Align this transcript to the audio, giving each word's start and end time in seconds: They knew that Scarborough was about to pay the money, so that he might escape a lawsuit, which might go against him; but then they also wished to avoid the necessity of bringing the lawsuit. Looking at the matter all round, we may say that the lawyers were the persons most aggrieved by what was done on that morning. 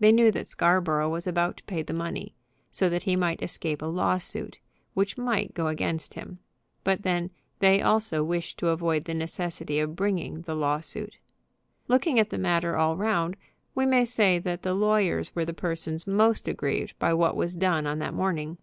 They 0.00 0.12
knew 0.12 0.30
that 0.32 0.46
Scarborough 0.46 1.08
was 1.08 1.26
about 1.26 1.56
to 1.56 1.64
pay 1.64 1.80
the 1.82 1.94
money, 1.94 2.34
so 2.70 2.90
that 2.90 3.04
he 3.04 3.16
might 3.16 3.42
escape 3.42 3.80
a 3.80 3.86
lawsuit, 3.86 4.60
which 4.92 5.16
might 5.16 5.54
go 5.54 5.68
against 5.68 6.12
him; 6.12 6.40
but 6.84 7.04
then 7.04 7.30
they 7.60 7.80
also 7.80 8.22
wished 8.22 8.58
to 8.58 8.68
avoid 8.68 9.04
the 9.04 9.14
necessity 9.14 9.78
of 9.78 9.96
bringing 9.96 10.42
the 10.42 10.54
lawsuit. 10.54 11.16
Looking 11.88 12.18
at 12.18 12.28
the 12.28 12.36
matter 12.36 12.76
all 12.76 12.98
round, 12.98 13.34
we 13.74 13.86
may 13.86 14.04
say 14.04 14.38
that 14.40 14.60
the 14.60 14.74
lawyers 14.74 15.34
were 15.34 15.46
the 15.46 15.54
persons 15.54 16.06
most 16.06 16.46
aggrieved 16.48 16.98
by 16.98 17.14
what 17.14 17.34
was 17.34 17.56
done 17.56 17.86
on 17.86 17.98
that 18.00 18.12
morning. 18.12 18.58